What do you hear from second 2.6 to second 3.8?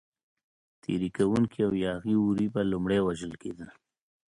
لومړی وژل کېدل.